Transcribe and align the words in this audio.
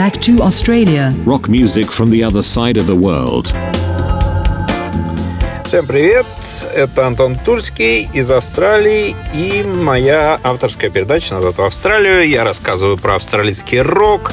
Back 0.00 0.18
to 0.22 0.40
Australia. 0.40 1.12
Rock 1.26 1.50
music 1.50 1.90
from 1.90 2.08
the 2.08 2.24
other 2.24 2.42
side 2.42 2.78
of 2.78 2.86
the 2.86 2.96
world. 2.96 3.52
Всем 5.62 5.86
привет! 5.86 6.24
Это 6.74 7.06
Антон 7.06 7.36
Тульский 7.36 8.08
из 8.14 8.30
Австралии 8.30 9.14
и 9.34 9.62
моя 9.62 10.40
авторская 10.42 10.88
передача 10.88 11.34
«Назад 11.34 11.58
в 11.58 11.62
Австралию». 11.62 12.26
Я 12.26 12.44
рассказываю 12.44 12.96
про 12.96 13.16
австралийский 13.16 13.82
рок 13.82 14.32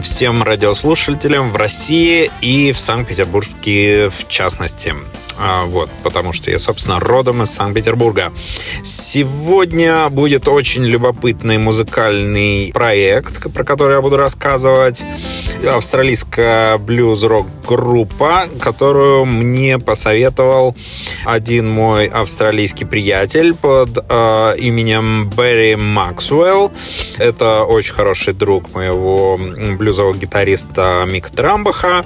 всем 0.00 0.44
радиослушателям 0.44 1.50
в 1.50 1.56
России 1.56 2.30
и 2.40 2.70
в 2.70 2.78
Санкт-Петербурге 2.78 4.10
в 4.10 4.28
частности. 4.28 4.94
А, 5.42 5.64
вот, 5.64 5.88
потому 6.02 6.34
что 6.34 6.50
я, 6.50 6.58
собственно, 6.58 7.00
родом 7.00 7.42
из 7.42 7.50
Санкт-Петербурга. 7.50 8.30
Сегодня 8.82 10.08
будет 10.10 10.46
очень 10.48 10.84
любопытный 10.84 11.56
музыкальный 11.56 12.70
проект, 12.74 13.50
про 13.52 13.64
который 13.64 13.94
я 13.94 14.02
буду 14.02 14.18
рассказывать. 14.18 15.02
Австралийская 15.66 16.76
блюз-рок 16.76 17.46
группа, 17.66 18.48
которую 18.60 19.24
мне 19.24 19.78
посоветовал 19.78 20.76
один 21.24 21.70
мой 21.70 22.06
австралийский 22.06 22.84
приятель 22.84 23.54
под 23.54 23.96
э, 23.96 24.54
именем 24.58 25.30
Берри 25.30 25.76
Максвелл. 25.76 26.70
Это 27.16 27.64
очень 27.64 27.94
хороший 27.94 28.34
друг 28.34 28.74
моего 28.74 29.38
блюзового 29.78 30.14
гитариста 30.14 31.04
Мик 31.06 31.30
Трамбаха. 31.30 32.04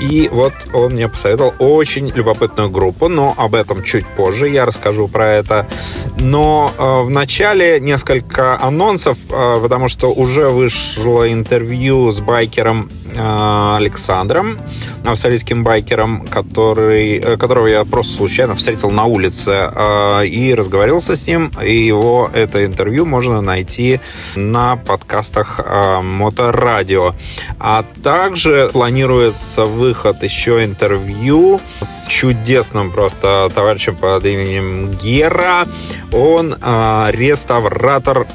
И 0.00 0.28
вот 0.32 0.54
он 0.72 0.94
мне 0.94 1.08
посоветовал 1.08 1.54
очень 1.58 2.08
любопытную 2.08 2.71
группу, 2.72 3.08
но 3.08 3.34
об 3.36 3.54
этом 3.54 3.82
чуть 3.82 4.06
позже 4.06 4.48
я 4.48 4.66
расскажу 4.66 5.08
про 5.08 5.28
это. 5.28 5.68
Но 6.16 6.72
э, 6.76 7.02
в 7.02 7.10
начале 7.10 7.78
несколько 7.78 8.60
анонсов, 8.60 9.18
э, 9.30 9.58
потому 9.62 9.88
что 9.88 10.12
уже 10.12 10.48
вышло 10.48 11.30
интервью 11.30 12.10
с 12.10 12.20
байкером 12.20 12.88
Александром 13.16 14.58
австралийским 15.04 15.64
байкером, 15.64 16.26
который, 16.26 17.18
э, 17.18 17.36
которого 17.36 17.66
я 17.66 17.84
просто 17.84 18.14
случайно 18.14 18.54
встретил 18.54 18.90
на 18.90 19.04
улице 19.04 19.70
э, 19.74 20.26
и 20.26 20.54
разговаривался 20.54 21.16
с 21.16 21.26
ним. 21.26 21.52
И 21.62 21.74
его 21.74 22.30
это 22.32 22.64
интервью 22.64 23.04
можно 23.04 23.40
найти 23.40 24.00
на 24.36 24.76
подкастах 24.76 25.60
э, 25.64 26.00
Моторадио. 26.00 27.14
А 27.58 27.84
также 28.02 28.70
планируется 28.72 29.64
выход 29.64 30.22
еще 30.22 30.64
интервью 30.64 31.60
с 31.80 32.06
чудесным 32.08 32.90
просто 32.90 33.50
товарищем 33.54 33.96
под 33.96 34.24
именем 34.24 34.92
Гера. 34.92 35.66
Он 36.12 36.52
реставратор 36.52 38.26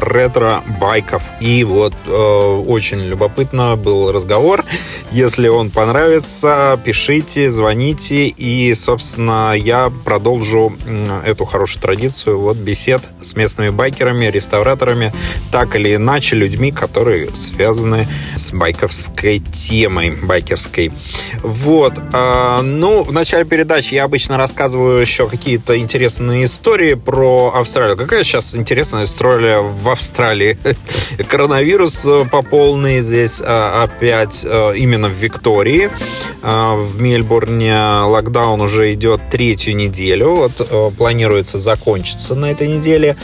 ретро-байков. 0.00 1.22
И 1.40 1.64
вот 1.64 1.94
очень 2.08 3.00
любопытно 3.00 3.76
был 3.76 4.12
разговор. 4.12 4.25
Если 5.12 5.48
он 5.48 5.70
понравится, 5.70 6.06
нравится, 6.16 6.80
пишите, 6.84 7.50
звоните. 7.50 8.28
И, 8.28 8.74
собственно, 8.74 9.54
я 9.54 9.92
продолжу 10.04 10.72
эту 11.24 11.44
хорошую 11.44 11.82
традицию 11.82 12.38
вот 12.38 12.56
бесед 12.56 13.02
с 13.22 13.34
местными 13.36 13.70
байкерами, 13.70 14.26
реставраторами, 14.26 15.12
так 15.50 15.76
или 15.76 15.96
иначе 15.96 16.36
людьми, 16.36 16.72
которые 16.72 17.34
связаны 17.34 18.08
с 18.34 18.52
байковской 18.52 19.38
темой, 19.38 20.10
байкерской. 20.10 20.92
Вот. 21.42 21.94
А, 22.12 22.62
ну, 22.62 23.02
в 23.02 23.12
начале 23.12 23.44
передачи 23.44 23.94
я 23.94 24.04
обычно 24.04 24.36
рассказываю 24.36 25.00
еще 25.00 25.28
какие-то 25.28 25.78
интересные 25.78 26.44
истории 26.44 26.94
про 26.94 27.52
Австралию. 27.54 27.96
Какая 27.96 28.24
сейчас 28.24 28.54
интересная 28.54 29.04
история 29.04 29.58
в 29.58 29.88
Австралии? 29.88 30.58
Коронавирус 31.28 32.06
по 32.30 32.42
полной 32.42 33.00
здесь 33.00 33.42
а, 33.44 33.84
опять 33.84 34.15
а, 34.44 34.72
именно 34.72 35.08
в 35.08 35.12
Виктории. 35.12 35.90
А, 36.42 36.74
в 36.74 37.00
Мельбурне 37.00 37.76
локдаун 38.04 38.60
уже 38.60 38.92
идет 38.94 39.20
третью 39.30 39.74
неделю. 39.74 40.36
Вот 40.36 40.60
э, 40.60 40.90
планируется 40.96 41.58
закончиться 41.58 42.34
на 42.34 42.50
этой 42.50 42.68
неделе. 42.68 43.16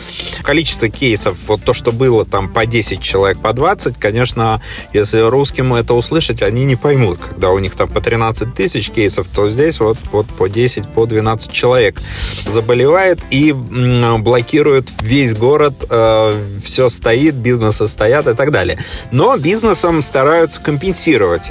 Количество 0.42 0.88
кейсов, 0.88 1.36
вот 1.46 1.62
то, 1.62 1.72
что 1.72 1.92
было 1.92 2.24
там 2.24 2.48
по 2.48 2.66
10 2.66 3.00
человек, 3.00 3.38
по 3.38 3.52
20, 3.52 3.98
конечно, 3.98 4.60
если 4.92 5.18
русским 5.20 5.74
это 5.74 5.94
услышать, 5.94 6.42
они 6.42 6.64
не 6.64 6.76
поймут. 6.76 7.18
Когда 7.18 7.50
у 7.50 7.58
них 7.58 7.74
там 7.74 7.88
по 7.88 8.00
13 8.00 8.54
тысяч 8.54 8.90
кейсов, 8.90 9.28
то 9.28 9.50
здесь 9.50 9.80
вот, 9.80 9.98
вот 10.10 10.26
по 10.26 10.48
10, 10.48 10.88
по 10.88 11.06
12 11.06 11.52
человек 11.52 12.00
заболевает 12.46 13.20
и 13.30 13.52
блокирует 13.52 14.88
весь 15.00 15.34
город. 15.34 15.74
Э, 15.88 16.32
все 16.64 16.88
стоит, 16.88 17.34
бизнесы 17.34 17.88
стоят 17.88 18.26
и 18.26 18.34
так 18.34 18.50
далее. 18.50 18.78
Но 19.10 19.36
бизнесам 19.36 20.02
стараются 20.02 20.60
компенсировать 20.60 20.81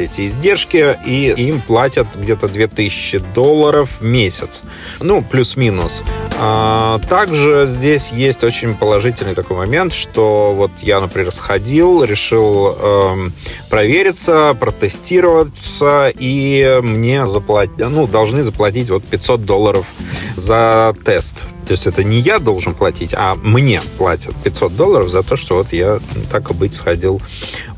эти 0.04 0.26
издержки 0.26 0.98
и 1.06 1.32
им 1.32 1.62
платят 1.62 2.08
где-то 2.16 2.48
2000 2.48 3.20
долларов 3.34 3.90
в 4.00 4.04
месяц. 4.04 4.62
Ну, 5.00 5.22
плюс-минус. 5.22 6.04
А, 6.40 7.00
также 7.10 7.66
здесь 7.68 8.12
есть 8.12 8.44
очень 8.44 8.76
положительный 8.76 9.36
такой 9.36 9.58
момент, 9.58 9.94
что 9.94 10.54
вот 10.56 10.72
я, 10.82 11.00
например, 11.00 11.32
сходил, 11.32 12.04
решил 12.04 12.76
эм, 12.80 13.34
провериться, 13.70 14.56
протестироваться, 14.60 16.12
и 16.18 16.80
мне 16.82 17.28
заплатить, 17.28 17.78
ну, 17.78 18.08
должны 18.08 18.44
заплатить 18.44 18.90
вот 18.90 19.04
500 19.04 19.46
долларов 19.46 19.86
за 20.42 20.94
тест. 21.06 21.44
То 21.66 21.72
есть 21.72 21.88
это 21.88 22.04
не 22.04 22.20
я 22.20 22.40
должен 22.40 22.74
платить, 22.74 23.14
а 23.16 23.36
мне 23.36 23.82
платят 23.98 24.36
500 24.44 24.76
долларов 24.76 25.10
за 25.10 25.24
то, 25.24 25.36
что 25.36 25.56
вот 25.56 25.72
я 25.72 26.00
так 26.30 26.50
и 26.52 26.54
быть 26.54 26.74
сходил, 26.74 27.22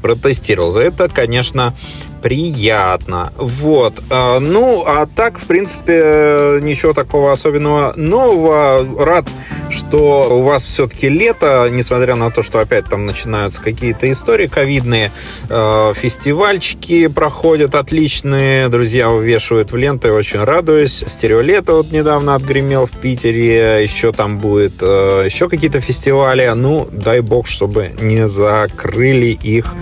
протестировал. 0.01 0.71
За 0.71 0.81
это, 0.81 1.09
конечно, 1.09 1.73
приятно. 2.23 3.33
Вот. 3.35 4.01
А, 4.09 4.39
ну, 4.39 4.83
а 4.87 5.05
так, 5.05 5.37
в 5.37 5.45
принципе, 5.45 6.59
ничего 6.61 6.93
такого 6.93 7.33
особенного 7.33 7.93
нового. 7.97 9.05
Рад, 9.05 9.27
что 9.69 10.39
у 10.39 10.43
вас 10.43 10.63
все-таки 10.63 11.09
лето, 11.09 11.67
несмотря 11.69 12.15
на 12.15 12.31
то, 12.31 12.41
что 12.41 12.59
опять 12.59 12.85
там 12.85 13.05
начинаются 13.05 13.61
какие-то 13.61 14.09
истории 14.09 14.47
ковидные. 14.47 15.11
А, 15.49 15.93
фестивальчики 15.93 17.07
проходят 17.07 17.75
отличные, 17.75 18.69
друзья 18.69 19.09
вывешивают 19.09 19.73
в 19.73 19.75
ленты, 19.75 20.13
очень 20.13 20.41
радуюсь. 20.43 21.03
Стереолето 21.05 21.73
вот 21.73 21.91
недавно 21.91 22.35
отгремел 22.35 22.85
в 22.85 22.91
Питере, 22.91 23.83
еще 23.83 24.13
там 24.13 24.37
будет 24.37 24.75
а, 24.81 25.25
еще 25.25 25.49
какие-то 25.49 25.81
фестивали. 25.81 26.49
Ну, 26.55 26.87
дай 26.89 27.19
бог, 27.19 27.47
чтобы 27.47 27.91
не 27.99 28.29
закрыли 28.29 29.37
их 29.43 29.75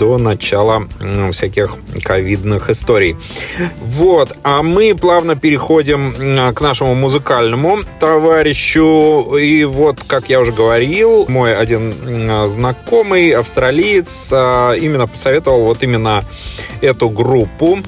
до 0.00 0.16
начала 0.16 0.88
всяких 1.30 1.76
ковидных 2.02 2.70
историй. 2.70 3.16
Вот, 3.76 4.34
а 4.42 4.62
мы 4.62 4.94
плавно 4.94 5.36
переходим 5.36 6.14
к 6.54 6.60
нашему 6.62 6.94
музыкальному 6.94 7.80
товарищу. 7.98 9.36
И 9.36 9.64
вот, 9.64 10.02
как 10.06 10.30
я 10.30 10.40
уже 10.40 10.52
говорил, 10.52 11.26
мой 11.28 11.54
один 11.54 12.48
знакомый, 12.48 13.32
австралиец, 13.32 14.30
а, 14.32 14.72
именно 14.72 15.06
посоветовал 15.06 15.64
вот 15.64 15.82
именно 15.82 16.24
эту 16.80 17.10
группу. 17.10 17.80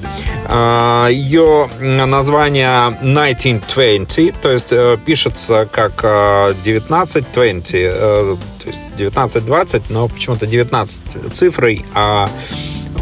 А, 0.45 1.07
Ее 1.09 1.67
название 1.79 2.95
1920, 3.01 4.39
то 4.39 4.51
есть 4.51 4.71
э, 4.71 4.97
пишется 5.03 5.67
как 5.71 6.03
1920, 6.03 7.69
э, 7.73 8.35
то 8.63 8.69
есть 8.69 8.79
1920, 8.95 9.89
но 9.89 10.07
почему-то 10.07 10.47
19 10.47 11.33
цифрой, 11.33 11.85
а 11.93 12.29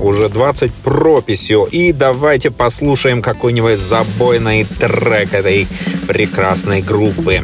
уже 0.02 0.30
20 0.30 0.74
прописью. 0.74 1.68
И 1.72 1.94
давайте 1.94 2.50
послушаем 2.50 3.22
какой-нибудь 3.22 3.78
забойный 3.78 4.64
трек 4.64 5.34
этой 5.34 5.68
прекрасной 6.08 6.82
группы. 6.82 7.44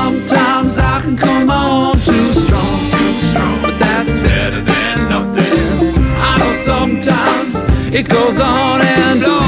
Sometimes 0.00 0.78
I 0.78 1.00
can 1.00 1.16
come 1.16 1.50
on 1.50 1.92
too 1.94 2.28
strong, 2.42 3.60
but 3.60 3.76
that's 3.80 4.14
better 4.22 4.62
than 4.62 5.08
nothing. 5.10 6.04
I 6.20 6.36
know 6.38 6.52
sometimes 6.54 7.56
it 7.92 8.08
goes 8.08 8.38
on 8.38 8.80
and 8.80 9.24
on. 9.24 9.47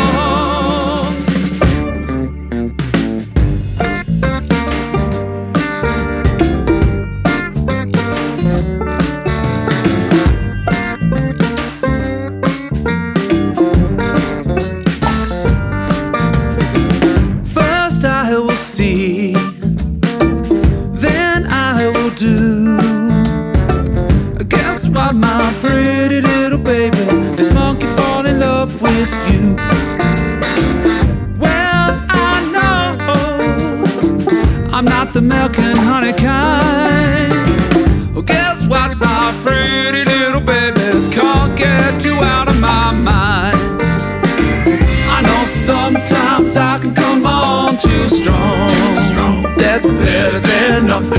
Kind. 36.12 37.32
Well, 38.14 38.22
guess 38.22 38.64
what, 38.66 38.96
my 38.98 39.34
pretty 39.42 40.04
little 40.04 40.40
baby? 40.40 40.80
Can't 41.12 41.56
get 41.56 42.04
you 42.04 42.14
out 42.14 42.48
of 42.48 42.60
my 42.60 42.92
mind. 42.92 43.58
I 45.10 45.22
know 45.22 45.44
sometimes 45.46 46.56
I 46.56 46.78
can 46.78 46.94
come 46.94 47.26
on 47.26 47.76
too 47.76 48.08
strong. 48.08 49.54
That's 49.56 49.86
better 49.86 50.40
than 50.40 50.86
nothing. 50.86 51.18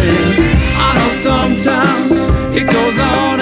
I 0.77 0.89
know 0.97 1.09
sometimes 1.09 2.11
it 2.55 2.71
goes 2.71 2.97
on. 2.99 3.40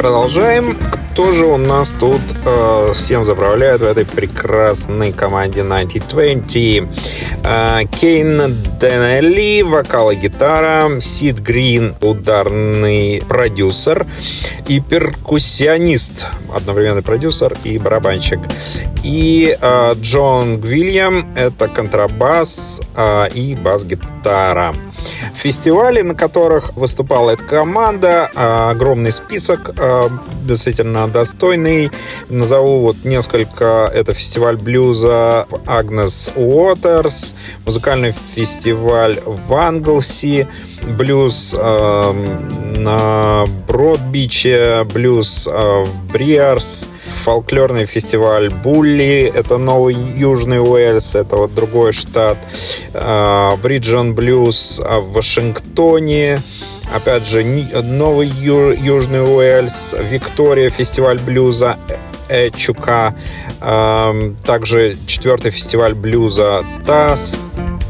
Продолжаем. 0.00 0.78
Кто 1.12 1.30
же 1.34 1.44
у 1.44 1.58
нас 1.58 1.92
тут 2.00 2.22
э, 2.46 2.92
всем 2.94 3.26
заправляет 3.26 3.82
в 3.82 3.84
этой 3.84 4.06
прекрасной 4.06 5.12
команде 5.12 5.62
9020? 5.62 6.88
Э, 7.44 7.80
Кейн 8.00 8.56
Денелли, 8.80 9.60
вокал 9.60 10.10
и 10.10 10.16
гитара, 10.16 11.02
Сид 11.02 11.40
Грин, 11.40 11.94
ударный 12.00 13.22
продюсер 13.28 14.06
и 14.68 14.80
перкуссионист, 14.80 16.24
одновременный 16.54 17.02
продюсер 17.02 17.54
и 17.64 17.76
барабанщик. 17.76 18.40
И 19.04 19.54
э, 19.60 19.94
Джон 20.00 20.60
Гвильям, 20.60 21.30
это 21.36 21.68
контрабас 21.68 22.80
э, 22.96 23.28
и 23.34 23.54
бас-гитара. 23.54 24.74
Фестивали, 25.34 26.02
на 26.02 26.14
которых 26.14 26.74
выступала 26.76 27.30
эта 27.30 27.44
команда, 27.44 28.30
а, 28.34 28.70
огромный 28.70 29.12
список, 29.12 29.70
а, 29.78 30.10
действительно 30.42 31.08
достойный. 31.08 31.90
Назову 32.28 32.80
вот 32.80 33.04
несколько. 33.04 33.90
Это 33.94 34.12
фестиваль 34.12 34.56
блюза 34.56 35.46
Агнес 35.66 36.30
Уотерс, 36.36 37.34
музыкальный 37.64 38.14
фестиваль 38.34 39.18
в 39.24 39.54
Англси, 39.54 40.46
блюз 40.82 41.54
а, 41.58 42.12
на 42.76 43.46
Бродбиче, 43.66 44.84
блюз 44.92 45.46
в 45.46 45.88
Бриарс, 46.12 46.86
фольклорный 47.20 47.86
фестиваль 47.86 48.48
Булли, 48.48 49.30
это 49.34 49.58
Новый 49.58 49.94
Южный 49.94 50.60
Уэльс, 50.60 51.14
это 51.14 51.36
вот 51.36 51.54
другой 51.54 51.92
штат, 51.92 52.38
Бриджон 53.62 54.14
Блюз 54.14 54.80
в 54.80 55.12
Вашингтоне, 55.12 56.40
опять 56.94 57.26
же, 57.26 57.44
Новый 57.44 58.28
Южный 58.28 59.22
Уэльс, 59.22 59.94
Виктория, 59.98 60.70
фестиваль 60.70 61.18
блюза 61.18 61.76
Эчука, 62.28 63.14
также 64.44 64.96
четвертый 65.06 65.50
фестиваль 65.50 65.94
блюза 65.94 66.64
ТАСС, 66.86 67.36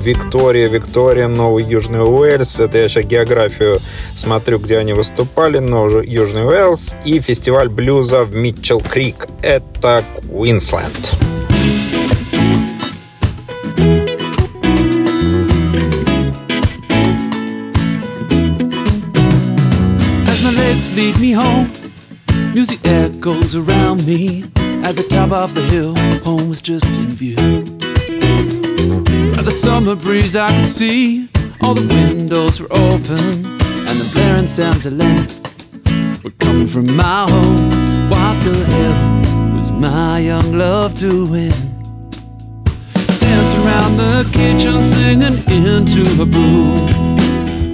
Виктория, 0.01 0.69
Виктория, 0.69 1.29
Новый 1.29 1.65
Южный 1.65 2.03
Уэльс. 2.03 2.59
Это 2.59 2.79
я 2.79 2.89
сейчас 2.89 3.05
географию 3.05 3.81
смотрю, 4.17 4.59
где 4.59 4.79
они 4.79 4.95
выступали. 4.95 5.59
Новый 5.59 6.07
Южный 6.07 6.47
Уэльс. 6.47 6.95
И 7.05 7.21
фестиваль 7.21 7.69
блюза 7.69 8.25
в 8.25 8.35
Митчелл 8.35 8.81
Крик. 8.81 9.27
Это 9.43 10.03
Квинсленд. 10.23 11.17
Lead 20.97 21.19
me 21.21 21.33
home, 21.33 21.71
music 22.53 22.81
echoes 22.85 23.55
around 23.55 24.05
me. 24.07 24.45
At 24.83 24.97
the 24.97 25.05
top 25.09 25.31
of 25.31 25.55
the 25.55 25.63
hill, 25.63 25.95
home 26.25 26.49
was 26.49 26.61
just 26.61 26.85
in 26.99 27.07
view. 27.07 27.37
The 29.51 29.57
summer 29.57 29.97
breeze, 29.97 30.37
I 30.37 30.47
could 30.57 30.69
see 30.69 31.29
all 31.61 31.75
the 31.75 31.85
windows 31.89 32.61
were 32.61 32.71
open, 32.71 33.19
and 33.89 33.97
the 33.99 34.09
blaring 34.15 34.47
sounds 34.47 34.87
of 34.87 34.93
Lenny 34.93 35.27
were 36.23 36.31
coming 36.39 36.69
from 36.69 36.87
my 36.95 37.27
home. 37.29 37.57
What 38.09 38.37
the 38.45 38.55
hell 38.71 39.57
was 39.57 39.73
my 39.73 40.21
young 40.21 40.57
love 40.57 40.95
doing? 40.95 41.51
Dancing 43.19 43.63
around 43.67 43.97
the 43.97 44.31
kitchen, 44.33 44.85
singing 44.85 45.43
into 45.51 46.09
her 46.19 46.27
broom 46.27 46.87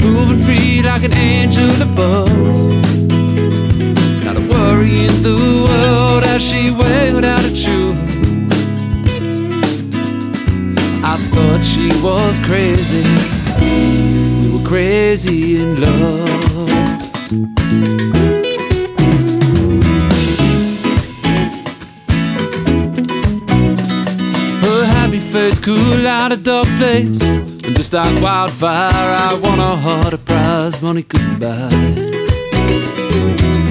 moving 0.01 0.43
free 0.47 0.81
like 0.81 1.05
an 1.05 1.13
angel 1.13 1.83
above. 1.83 2.33
Not 4.25 4.39
a 4.39 4.45
worry 4.49 5.05
in 5.05 5.23
the 5.23 5.37
world 5.69 6.25
as 6.25 6.43
she 6.43 6.71
wailed 6.71 7.27
out 7.27 7.45
a 7.45 7.55
tune. 7.55 8.06
I 11.17 11.19
thought 11.19 11.65
she 11.65 11.89
was 12.03 12.39
crazy. 12.41 13.03
We 14.43 14.53
were 14.53 14.69
crazy 14.69 15.63
in 15.63 15.81
love. 15.81 16.69
Her 24.61 24.85
happy 24.85 25.21
face 25.21 25.59
cool 25.59 26.07
out 26.07 26.33
a 26.33 26.37
dark 26.37 26.67
place. 26.77 27.23
And 27.23 27.75
just 27.75 27.95
like 27.95 28.21
wildfire, 28.21 28.91
I 28.93 29.41
won 29.43 29.59
a 29.59 29.75
heart 29.75 30.13
a 30.13 30.19
prize 30.19 30.83
money 30.83 31.03
couldn't 31.03 31.39
buy. 31.41 31.71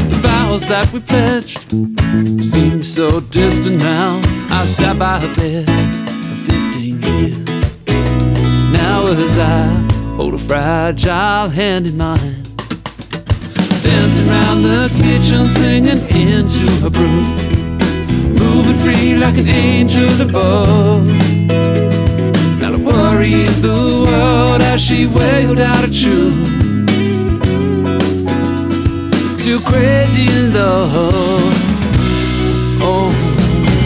The 0.10 0.18
vows 0.20 0.66
that 0.66 0.92
we 0.92 1.00
pledged 1.00 1.70
seem 2.44 2.82
so 2.82 3.20
distant 3.20 3.78
now. 3.78 4.20
I 4.50 4.66
sat 4.66 4.98
by 4.98 5.20
her 5.20 5.36
bed 5.36 6.05
as 9.14 9.38
I 9.38 9.62
hold 10.18 10.34
a 10.34 10.38
fragile 10.38 11.50
hand 11.50 11.86
in 11.88 11.98
mine, 11.98 12.44
dancing 13.82 14.28
around 14.28 14.64
the 14.64 14.90
kitchen, 15.02 15.48
singing 15.48 16.00
into 16.10 16.66
her 16.82 16.90
broom 16.90 17.56
moving 18.40 18.76
free 18.84 19.16
like 19.16 19.38
an 19.38 19.48
angel 19.48 20.22
above. 20.22 21.06
Not 22.60 22.74
a 22.74 22.78
worry 22.78 23.34
in 23.34 23.62
the 23.62 24.06
world 24.10 24.62
as 24.62 24.82
she 24.82 25.08
wailed 25.08 25.60
out 25.60 25.84
a 25.84 25.92
tune. 25.92 26.46
Still 29.40 29.62
crazy 29.62 30.26
in 30.38 30.54
love. 30.54 31.54
Oh, 32.82 33.10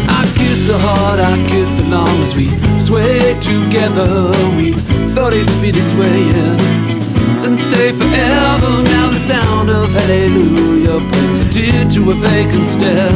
I 0.07 0.23
kissed 0.37 0.67
her 0.69 0.77
hard, 0.77 1.19
I 1.19 1.35
kissed 1.49 1.77
her 1.79 1.89
long 1.89 2.23
as 2.23 2.33
we 2.35 2.49
swayed 2.79 3.41
together. 3.41 4.31
We 4.55 4.98
thought 5.19 5.33
it'd 5.33 5.61
be 5.61 5.69
this 5.69 5.91
way, 5.99 6.17
yeah. 6.31 7.45
And 7.45 7.57
stay 7.57 7.91
forever. 7.91 8.71
Now 8.95 9.09
the 9.09 9.21
sound 9.31 9.69
of 9.69 9.89
hallelujah 9.91 10.99
brings 11.11 11.41
a 11.43 11.49
tear 11.55 11.83
to 11.95 12.11
a 12.11 12.15
vacant 12.15 12.65
stare. 12.65 13.11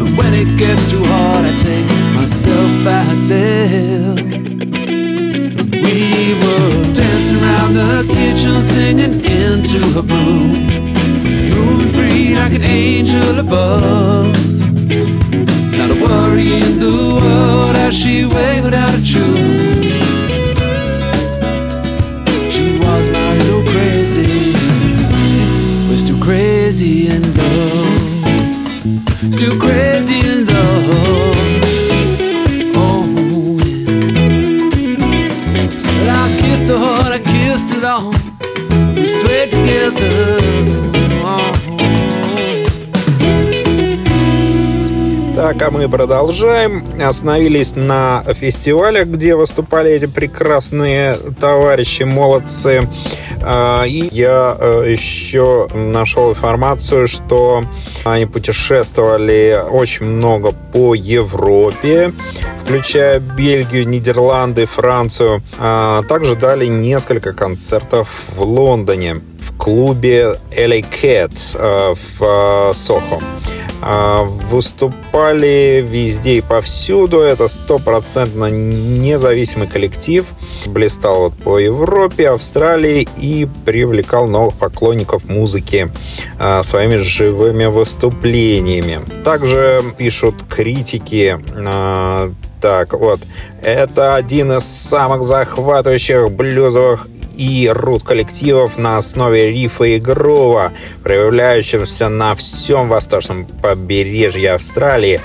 And 0.00 0.16
when 0.16 0.32
it 0.32 0.48
gets 0.56 0.88
too 0.90 1.04
hard, 1.04 1.44
I 1.44 1.54
take 1.68 1.88
myself 2.16 2.70
back 2.88 3.16
there. 3.28 4.14
We 5.84 5.98
were 6.40 6.70
dancing 6.96 7.40
around 7.44 7.72
the 7.80 7.92
kitchen, 8.16 8.62
singing 8.62 9.14
into 9.42 9.78
her 9.94 10.04
room, 10.14 10.48
moving 11.52 11.90
free 11.96 12.34
like 12.34 12.54
an 12.54 12.64
angel 12.64 13.38
above. 13.38 14.32
Not 15.76 15.90
a 15.90 15.98
worry 16.04 16.54
in 16.66 16.78
the 16.78 16.96
world 17.20 17.76
as 17.76 17.94
she 17.94 18.24
waved 18.24 18.72
out 18.72 18.94
a 18.94 19.02
tune. 19.04 19.63
Crazy 26.74 27.06
in 27.06 27.22
love, 27.36 28.22
still 29.32 29.56
crazy 29.60 30.18
in 30.28 30.44
love. 30.44 30.90
Oh, 32.74 33.04
yeah. 33.62 33.86
Well, 36.00 36.10
I 36.10 36.36
kissed 36.40 36.68
her 36.68 36.78
hard, 36.78 37.12
I 37.12 37.20
kissed 37.20 37.74
her 37.74 37.80
long. 37.80 38.12
We 38.96 39.06
swayed 39.06 39.50
together. 39.52 40.40
Oh. 41.24 41.52
Так, 45.36 45.62
а 45.62 45.70
мы 45.70 45.88
продолжаем. 45.88 46.84
Остановились 47.00 47.76
на 47.76 48.24
фестивалях, 48.34 49.06
где 49.06 49.36
выступали 49.36 49.92
эти 49.92 50.06
прекрасные 50.06 51.14
товарищи, 51.40 52.02
молодцы. 52.02 52.88
А, 53.46 53.84
И 53.84 54.08
я 54.12 54.56
э, 54.58 54.84
еще 54.88 55.68
нашел 55.74 56.30
информацию, 56.30 57.08
что 57.08 57.64
они 58.04 58.26
путешествовали 58.26 59.60
очень 59.70 60.06
много 60.06 60.52
по 60.52 60.94
Европе, 60.94 62.12
включая 62.64 63.20
Бельгию, 63.20 63.88
Нидерланды, 63.88 64.66
Францию. 64.66 65.42
А 65.58 66.02
Также 66.02 66.34
дали 66.34 66.66
несколько 66.66 67.32
концертов 67.32 68.08
в 68.34 68.42
Лондоне 68.42 69.14
в 69.14 69.56
клубе 69.58 70.36
LA 70.50 70.84
Cat 71.02 71.32
э, 71.54 71.94
в 72.18 72.70
э, 72.70 72.74
Сохо. 72.74 73.20
А, 73.86 74.22
Выступали 74.22 75.84
везде 75.86 76.38
и 76.38 76.40
повсюду. 76.40 77.18
Это 77.20 77.48
стопроцентно 77.48 78.46
независимый 78.50 79.68
коллектив. 79.68 80.24
Блистал 80.66 81.24
вот 81.24 81.34
по 81.34 81.58
Европе, 81.58 82.30
Австралии 82.30 83.06
и 83.18 83.46
привлекал 83.66 84.26
новых 84.26 84.54
поклонников 84.54 85.26
музыки 85.26 85.90
а, 86.38 86.62
своими 86.62 86.96
живыми 86.96 87.66
выступлениями. 87.66 89.00
Также 89.22 89.82
пишут 89.98 90.36
критики 90.48 91.38
а, 91.54 92.32
так, 92.64 92.94
вот. 92.94 93.20
Это 93.62 94.14
один 94.14 94.52
из 94.52 94.64
самых 94.64 95.24
захватывающих 95.24 96.30
блюзовых 96.30 97.06
и 97.36 97.68
рут-коллективов 97.72 98.76
на 98.76 98.98
основе 98.98 99.50
рифа 99.50 99.84
и 99.84 99.98
грува, 99.98 100.72
проявляющимся 101.02 102.08
на 102.08 102.34
всем 102.34 102.88
восточном 102.88 103.46
побережье 103.46 104.52
Австралии. 104.52 105.20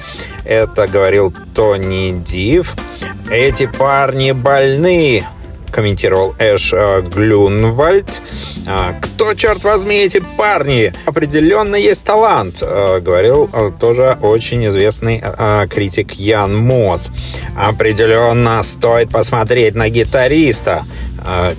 Это 0.46 0.88
говорил 0.88 1.34
Тони 1.54 2.12
Див. 2.24 2.74
Эти 3.30 3.68
парни 3.68 4.32
больны, 4.32 5.24
комментировал 5.72 6.36
Эш 6.40 6.74
э, 6.74 7.02
Глюнвальд. 7.02 8.22
А, 8.68 8.96
Кто, 9.02 9.34
черт 9.34 9.64
возьми, 9.64 9.96
эти 9.96 10.22
парни? 10.38 10.94
Определенно 11.06 11.76
есть 11.76 12.04
талант, 12.04 12.58
э, 12.62 13.00
говорил 13.00 13.50
э, 13.52 13.72
тоже 13.80 14.18
очень 14.22 14.66
известный 14.68 15.24
критик 15.70 16.14
Ян 16.14 16.56
Мосс. 16.56 17.10
Определенно 17.58 18.62
стоит 18.64 19.10
посмотреть 19.10 19.76
на 19.76 19.90
гитариста, 19.90 20.86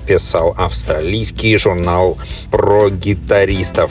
писал 0.06 0.54
австралийский 0.56 1.56
журнал 1.56 2.18
про 2.50 2.90
гитаристов. 2.90 3.90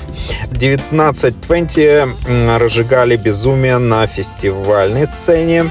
1920 0.52 1.78
м, 2.28 2.58
разжигали 2.58 3.16
безумие 3.16 3.78
на 3.78 4.08
фестивальной 4.08 5.06
сцене. 5.06 5.70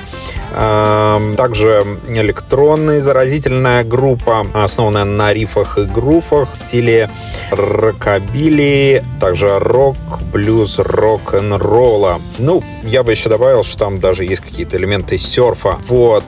Также 0.52 1.84
электронная 2.08 3.00
заразительная 3.00 3.84
группа, 3.84 4.46
основанная 4.54 5.04
на 5.04 5.32
рифах 5.32 5.78
и 5.78 5.82
груфах 5.82 6.52
в 6.52 6.56
стиле 6.56 7.10
рокобили, 7.50 9.02
также 9.20 9.58
рок, 9.58 9.96
блюз, 10.32 10.78
рок-н-ролла. 10.78 12.20
Ну, 12.38 12.62
я 12.82 13.02
бы 13.02 13.12
еще 13.12 13.28
добавил, 13.28 13.62
что 13.64 13.78
там 13.78 14.00
даже 14.00 14.24
есть 14.24 14.42
какие-то 14.42 14.76
элементы 14.76 15.18
серфа. 15.18 15.76
Вот. 15.88 16.24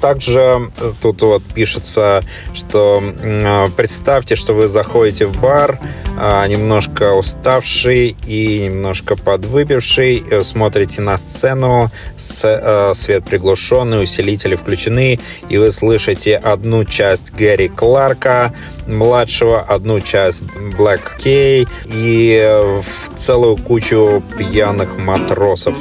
Также 0.00 0.70
тут 1.00 1.22
вот 1.22 1.42
пишется, 1.54 2.22
что 2.52 3.02
э, 3.02 3.66
представьте, 3.74 4.36
что 4.36 4.52
вы 4.52 4.68
заходите 4.68 5.24
в 5.24 5.40
бар, 5.40 5.78
а, 6.18 6.46
немножко 6.46 7.14
уставший 7.14 8.14
и 8.26 8.66
немножко 8.66 9.16
подвыпивший, 9.16 10.22
э, 10.30 10.42
смотрите 10.42 11.00
на 11.00 11.16
сцену, 11.16 11.90
с- 12.18 12.42
э, 12.44 12.92
свет 13.04 13.24
приглушенный, 13.24 14.02
усилители 14.02 14.56
включены, 14.56 15.20
и 15.48 15.58
вы 15.58 15.72
слышите 15.72 16.36
одну 16.36 16.84
часть 16.84 17.32
Гэри 17.32 17.68
Кларка, 17.68 18.54
младшего, 18.86 19.60
одну 19.60 20.00
часть 20.00 20.42
Блэк 20.76 21.18
Кей 21.18 21.66
и 21.84 22.40
э, 22.42 22.82
целую 23.14 23.56
кучу 23.56 24.22
пьяных 24.38 24.96
матросов. 24.98 25.76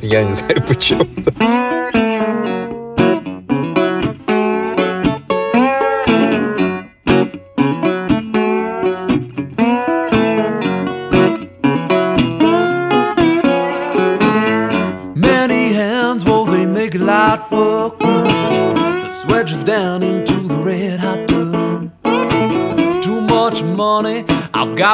Я 0.00 0.22
не 0.22 0.32
знаю 0.32 0.62
почему. 0.68 1.06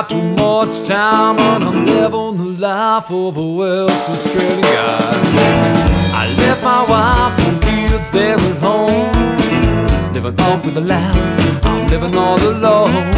Too 0.09 0.23
much 0.23 0.87
time, 0.87 1.39
and 1.39 1.65
I'm 1.65 1.87
living 1.87 2.37
the 2.37 2.61
life 2.61 3.11
of 3.11 3.37
a 3.37 3.47
West 3.47 4.09
Australian 4.09 4.61
guy. 4.61 5.77
I 6.15 6.35
left 6.39 6.63
my 6.63 6.83
wife 6.93 7.39
and 7.47 7.63
kids 7.63 8.11
there 8.11 8.35
at 8.35 8.57
home, 8.59 10.13
living 10.13 10.41
up 10.41 10.65
with 10.65 10.75
the 10.75 10.81
lads. 10.81 11.39
I'm 11.65 11.87
living 11.89 12.17
all 12.17 12.41
alone. 12.41 13.13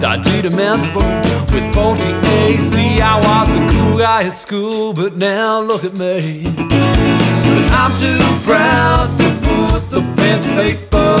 Dodgy 0.00 0.42
demandable 0.42 1.06
with 1.52 1.74
faulty 1.74 2.12
AC. 2.40 3.00
I 3.00 3.16
was 3.16 3.48
the 3.48 3.72
cool 3.72 3.98
guy 3.98 4.24
at 4.24 4.36
school, 4.36 4.92
but 4.92 5.16
now 5.16 5.60
look 5.60 5.84
at 5.84 5.94
me. 5.94 6.44
But 6.44 7.66
I'm 7.80 7.92
too 7.98 8.22
proud 8.44 9.16
to 9.18 9.28
put 9.46 9.90
the 9.90 10.02
pen 10.16 10.42
to 10.42 10.48
paper. 10.60 11.16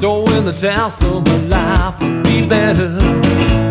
Though 0.00 0.24
in 0.36 0.44
the 0.44 0.52
so 0.52 1.20
my 1.20 1.36
life 1.48 2.00
would 2.00 2.22
be 2.22 2.46
better. 2.46 3.65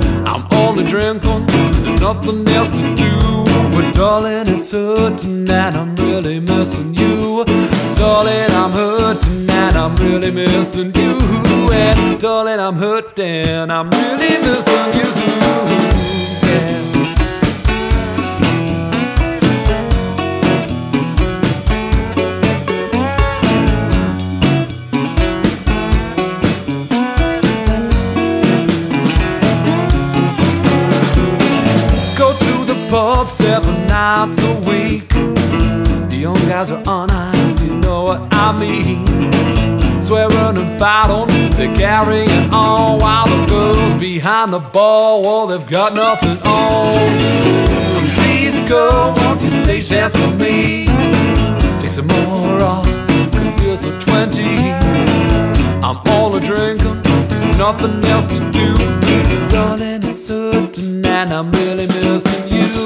I'm 0.98 1.20
only 1.26 1.46
there's 1.74 2.00
nothing 2.00 2.48
else 2.50 2.72
to 2.72 2.96
do. 2.96 3.44
But 3.72 3.94
darling, 3.94 4.48
it's 4.48 4.72
hurt 4.72 5.18
tonight. 5.18 5.76
I'm 5.76 5.96
really 5.96 6.40
missing 6.40 6.94
you. 6.96 7.44
Darling, 7.96 8.52
I'm 8.52 8.72
hurt 8.72 9.22
tonight. 9.22 9.76
I'm 9.76 9.96
really 9.98 10.32
missing 10.32 10.94
you. 10.96 11.20
And 11.72 12.20
darling, 12.20 12.60
I'm 12.60 12.76
hurting. 12.76 13.70
I'm 13.70 13.90
really 13.90 14.38
missing 14.42 14.94
you. 15.00 15.95
Pub 33.26 33.32
seven 33.32 33.88
nights 33.88 34.40
a 34.42 34.54
week. 34.70 35.08
The 35.10 36.18
young 36.20 36.42
guys 36.48 36.70
are 36.70 36.84
on 36.88 37.10
ice, 37.10 37.64
you 37.64 37.76
know 37.76 38.04
what 38.04 38.22
I 38.32 38.58
mean. 38.60 39.06
Swearing 40.02 40.58
and 40.58 40.80
fighting, 40.80 41.52
they're 41.52 41.76
carrying 41.76 42.54
on 42.54 43.00
while 43.00 43.26
the 43.26 43.46
girls 43.48 43.96
behind 43.96 44.52
the 44.54 44.60
bar, 44.60 45.22
well, 45.22 45.48
they've 45.48 45.70
got 45.70 45.94
nothing 45.94 46.38
on. 46.48 46.96
Please 48.16 48.60
go, 48.70 49.14
won't 49.18 49.42
you 49.42 49.50
stage 49.50 49.90
dance 49.90 50.16
for 50.16 50.32
me? 50.36 50.86
Take 51.82 51.90
some 51.90 52.08
more 52.08 52.62
off, 52.62 52.86
cause 53.34 53.66
you're 53.66 53.78
so 53.78 54.00
20. 54.00 54.44
I'm 55.84 55.98
all 56.14 56.36
a 56.36 56.40
drink 56.40 56.82
nothing 57.58 58.04
else 58.06 58.28
to 58.28 58.40
do. 58.52 58.78
Darling, 59.48 60.04
it's 60.04 60.28
hurting 60.28 61.06
and 61.06 61.32
I'm 61.32 61.52
really 61.52 61.88
missing 61.88 62.52
you. 62.52 62.85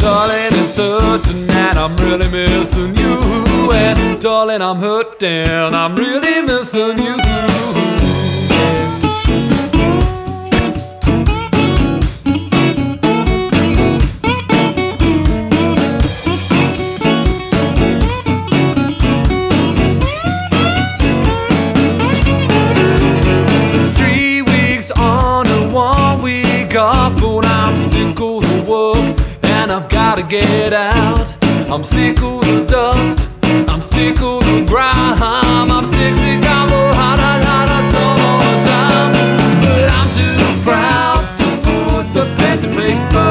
Darling, 0.00 0.52
it's 0.62 0.76
hurting 0.76 1.50
and 1.50 1.78
I'm 1.78 1.96
really 1.96 2.30
missing 2.30 2.94
you. 2.96 3.72
And 3.72 4.20
darling, 4.20 4.62
I'm 4.62 4.78
hurting, 4.78 5.48
I'm 5.48 5.94
really 5.96 6.42
missing 6.42 6.98
you. 6.98 7.16
I'm 31.78 31.84
sick 31.84 32.20
of 32.22 32.40
the 32.40 32.66
dust, 32.68 33.30
I'm 33.68 33.80
sick 33.80 34.20
of 34.20 34.42
the 34.42 34.64
grime, 34.66 35.70
I'm 35.70 35.86
sick, 35.86 36.12
sick 36.16 36.40
the 36.42 36.48
hot, 36.48 37.20
hot, 37.20 37.44
hot, 37.44 37.68
hot 37.70 37.94
all 37.94 38.40
the 38.42 38.54
time. 38.66 39.12
But 39.62 39.86
I'm 39.88 40.08
too 40.10 40.42
proud 40.66 41.22
to 41.38 41.46
put 41.62 42.04
the 42.14 42.24
pen 42.36 42.58
to 42.62 42.68
paper. 42.74 43.30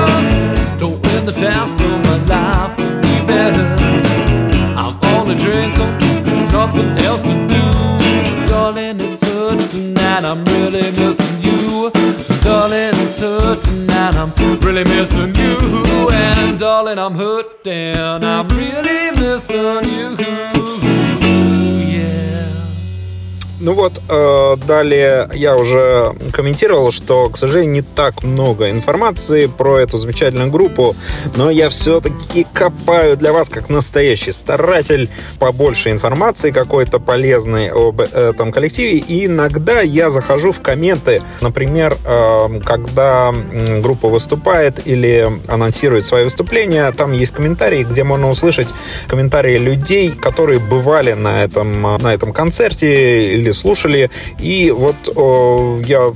Don't 0.79 0.97
win 1.07 1.25
the 1.25 1.33
task 1.33 1.83
of 1.83 1.99
my 2.05 2.15
life 2.31 2.77
will 2.77 3.01
be 3.01 3.19
better. 3.27 3.67
I'm 4.79 4.95
only 5.17 5.35
drinking, 5.35 5.91
'cause 5.99 6.35
there's 6.37 6.51
nothing 6.53 6.97
else 6.99 7.23
to 7.23 7.35
do. 7.51 7.63
Darling, 8.47 9.01
it's 9.01 9.23
hurting 9.27 9.97
and 9.99 10.25
I'm 10.25 10.45
really 10.45 10.89
missing 10.91 11.43
you. 11.43 11.91
Darling, 12.45 12.95
it's 13.03 13.19
hurting 13.19 13.91
and 13.91 14.15
I'm 14.15 14.31
really 14.61 14.85
missing 14.85 15.35
you. 15.35 15.66
And 16.77 16.85
darling, 16.85 16.99
I'm 16.99 17.15
hurting, 17.15 18.23
I'm 18.23 18.47
really 18.49 19.09
missing 19.19 19.83
you. 19.83 21.16
Ну 23.59 23.73
вот, 23.73 23.99
э, 24.07 24.55
далее 24.67 25.27
я 25.33 25.57
уже 25.57 26.13
комментировал, 26.31 26.91
что, 26.91 27.29
к 27.29 27.37
сожалению, 27.37 27.73
не 27.73 27.81
так 27.81 28.23
много 28.23 28.69
информации 28.69 29.47
про 29.47 29.79
эту 29.79 29.97
замечательную 29.97 30.51
группу, 30.51 30.95
но 31.35 31.49
я 31.49 31.69
все-таки 31.69 32.45
копаю 32.53 33.17
для 33.17 33.33
вас, 33.33 33.49
как 33.49 33.69
настоящий 33.69 34.31
старатель, 34.31 35.09
побольше 35.39 35.89
информации 35.89 36.51
какой-то 36.51 36.99
полезной 36.99 37.69
об 37.69 37.99
этом 37.99 38.51
коллективе. 38.51 38.99
И 38.99 39.25
иногда 39.25 39.81
я 39.81 40.11
захожу 40.11 40.51
в 40.51 40.61
комменты, 40.61 41.23
например, 41.41 41.97
э, 42.05 42.59
когда 42.63 43.33
группа 43.81 44.07
выступает 44.07 44.85
или 44.85 45.31
анонсирует 45.47 46.05
свои 46.05 46.23
выступления, 46.23 46.91
там 46.91 47.11
есть 47.11 47.33
комментарии, 47.33 47.83
где 47.83 48.03
можно 48.03 48.29
услышать 48.29 48.67
комментарии 49.07 49.57
людей, 49.57 50.11
которые 50.11 50.59
бывали 50.59 51.13
на 51.13 51.43
этом, 51.43 51.87
э, 51.87 51.97
на 51.97 52.13
этом 52.13 52.33
концерте 52.33 53.33
или 53.33 53.46
слушали. 53.53 54.09
И 54.39 54.71
вот 54.71 54.95
э, 55.07 55.81
я 55.85 56.13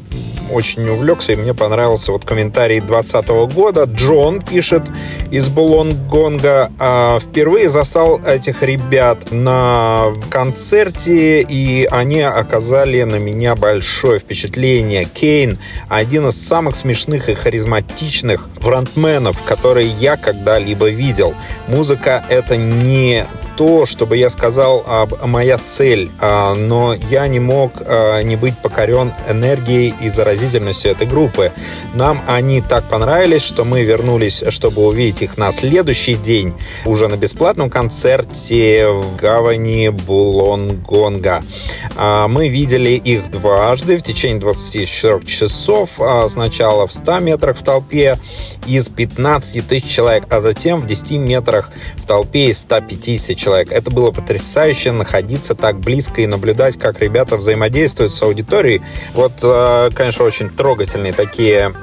очень 0.52 0.88
увлекся, 0.90 1.34
и 1.34 1.36
мне 1.36 1.54
понравился 1.54 2.12
вот 2.12 2.26
комментарий 2.26 2.80
2020 2.80 3.54
года. 3.54 3.84
Джон 3.84 4.42
пишет 4.42 4.84
из 5.32 5.48
Булонгонга. 5.48 6.72
«А, 6.80 7.20
Впервые 7.20 7.70
застал 7.70 8.20
этих 8.20 8.62
ребят 8.64 9.32
на 9.32 10.14
концерте, 10.30 11.42
и 11.42 11.88
они 11.90 12.22
оказали 12.22 13.04
на 13.04 13.16
меня 13.16 13.56
большое 13.56 14.20
впечатление. 14.20 15.06
Кейн– 15.06 15.58
один 15.90 16.28
из 16.28 16.46
самых 16.46 16.76
смешных 16.76 17.30
и 17.30 17.34
харизматичных 17.34 18.50
фронтменов, 18.60 19.42
которые 19.44 19.88
я 19.88 20.18
когда-либо 20.18 20.90
видел. 20.90 21.34
Музыка– 21.68 22.24
это 22.30 22.58
не 22.58 23.26
то, 23.58 23.86
чтобы 23.86 24.18
я 24.18 24.30
сказал 24.30 24.84
об 24.88 25.24
моя 25.26 25.58
цель, 25.58 26.10
а, 26.20 26.56
но 26.56 26.96
я 27.10 27.28
не 27.28 27.40
мог 27.40 27.74
а, 27.80 28.22
не 28.22 28.36
быть 28.36 28.58
покорен 28.58 29.14
энергией 29.30 29.94
и 30.02 30.10
заразительностью 30.10 30.40
этой 30.41 31.08
группы. 31.08 31.51
Нам 31.93 32.21
они 32.27 32.62
так 32.62 32.84
понравились, 32.86 33.43
что 33.43 33.63
мы 33.63 33.84
вернулись, 33.84 34.43
чтобы 34.49 34.86
увидеть 34.86 35.21
их 35.21 35.38
на 35.38 35.51
следующий 35.51 36.15
день 36.15 36.54
уже 36.86 37.08
на 37.08 37.15
бесплатном 37.15 37.69
концерте 37.69 38.88
в 38.88 39.15
гавани 39.15 39.89
Булонгонга. 39.89 41.41
А, 41.95 42.27
Мы 42.27 42.49
видели 42.49 42.91
их 42.91 43.30
дважды 43.32 43.97
в 43.97 44.04
течение 44.04 44.39
24 44.39 45.21
часов, 45.25 45.89
а, 45.99 46.27
сначала 46.30 46.88
в 46.88 46.93
100 46.93 47.19
метрах 47.19 47.58
в 47.58 47.63
толпе 47.63 48.17
из 48.67 48.89
15 48.89 49.67
тысяч 49.67 49.88
человек, 49.88 50.25
а 50.30 50.41
затем 50.41 50.82
в 50.82 50.88
10 50.88 51.17
метрах 51.17 51.69
в 51.97 52.06
толпе 52.06 52.45
из 52.45 52.60
150 52.60 53.36
человек. 53.36 53.71
Это 53.71 53.91
было 53.91 54.12
потрясающе 54.12 54.91
находиться 54.91 55.56
так 55.56 55.80
близко 55.80 56.21
и 56.21 56.27
наблюдать, 56.27 56.77
как 56.77 56.99
ребята 57.01 57.38
взаимодействуют 57.38 58.12
с 58.12 58.21
аудиторией. 58.21 58.82
Вот, 59.13 59.34
э, 59.43 59.89
конечно, 59.93 60.25
очень 60.32 60.50
трогательные 60.50 61.12
такие 61.12 61.74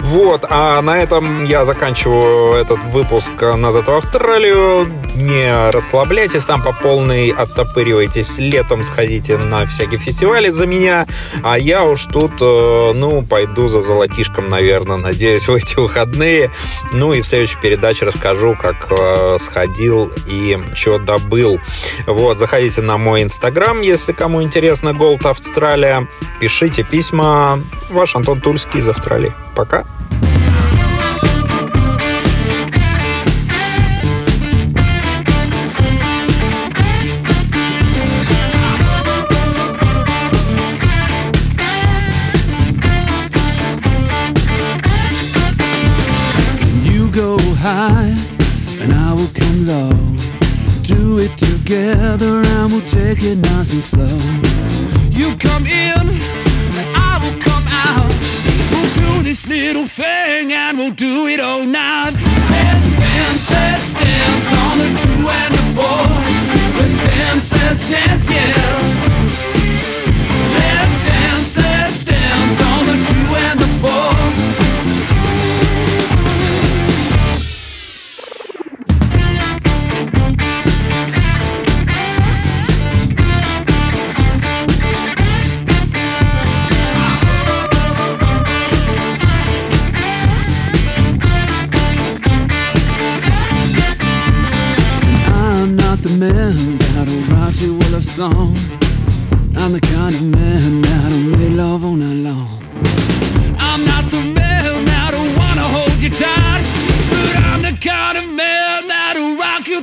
Вот, 0.00 0.44
а 0.48 0.80
на 0.82 0.98
этом 0.98 1.44
я 1.44 1.64
заканчиваю 1.64 2.54
этот 2.54 2.82
выпуск 2.84 3.32
«Назад 3.40 3.88
в 3.88 3.92
Австралию». 3.92 4.86
Не 5.14 5.70
расслабляйтесь 5.70 6.44
там 6.44 6.62
по 6.62 6.72
полной, 6.72 7.30
оттопыривайтесь 7.30 8.38
летом, 8.38 8.84
сходите 8.84 9.36
на 9.36 9.66
всякие 9.66 9.98
фестивали 9.98 10.48
за 10.48 10.66
меня. 10.66 11.06
А 11.42 11.58
я 11.58 11.84
уж 11.84 12.04
тут, 12.06 12.32
э, 12.40 12.92
ну, 12.94 13.22
пойду 13.22 13.68
за 13.68 13.82
золотишком, 13.82 14.48
наверное, 14.48 14.96
надеюсь, 14.96 15.48
в 15.48 15.54
эти 15.54 15.74
выходные. 15.76 16.50
Ну 16.92 17.12
и 17.12 17.22
в 17.22 17.26
следующей 17.26 17.58
передаче 17.60 18.06
расскажу, 18.06 18.56
как 18.60 18.86
э, 18.90 19.38
сходил 19.40 20.12
и 20.26 20.58
что 20.74 20.98
добыл. 20.98 21.60
Вот, 22.06 22.38
заходите 22.38 22.80
на 22.80 22.98
мой 22.98 23.22
инстаграм, 23.22 23.80
если 23.80 24.12
кому 24.12 24.42
интересно, 24.42 24.90
Gold 24.90 25.28
Австралия. 25.28 26.08
Пишите 26.40 26.84
письма. 26.84 27.60
Ваш 27.90 28.14
Антон 28.14 28.40
Тульский 28.40 28.80
из 28.80 28.88
Австралии. 28.88 29.32
Пока. 29.57 29.85
You 46.83 47.09
go 47.11 47.37
high 47.61 48.13
and 48.81 48.93
I 48.93 49.11
will 49.13 49.31
come 49.33 49.65
low. 49.65 49.91
Do 50.83 51.17
it 51.19 51.37
together 51.37 52.41
and 52.45 52.71
we'll 52.71 52.81
take 52.81 53.23
it 53.23 53.37
nice 53.37 53.71
and 53.73 53.83
slow. 53.83 54.16
Do 60.90 61.26
it 61.26 61.40
all 61.40 61.64
night. 61.66 62.17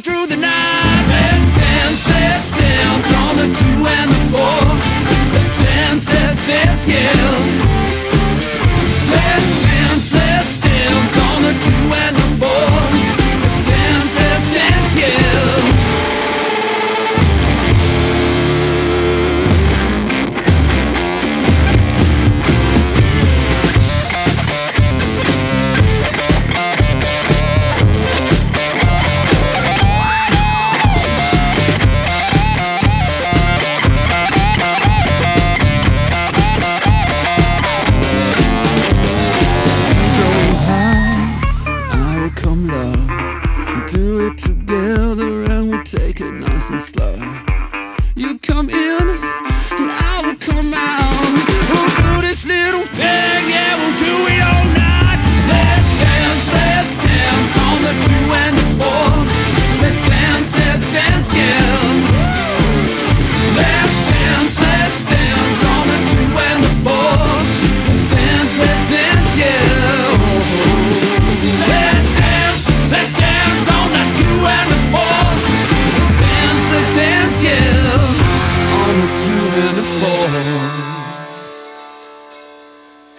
through 0.06 0.28
the 0.28 0.38
night. 0.38 1.06
Let's 1.08 1.52
dance, 1.58 2.08
let's 2.14 2.52
dance 2.52 3.10
on 3.24 3.34
the 3.42 3.48
two 3.60 3.80
and 3.98 4.12
the 4.12 4.22
four. 4.30 4.66
Let's 5.34 5.56
dance, 5.56 6.08
let's 6.08 6.48
dance, 6.48 6.88
yeah. 6.88 7.15
it 44.20 44.38
together 44.38 45.44
and 45.44 45.70
we'll 45.70 45.84
take 45.84 46.22
it 46.22 46.32
nice 46.32 46.70
and 46.70 46.82
slow. 46.82 47.16
You 48.16 48.40
come 48.40 48.70
in 48.70 49.25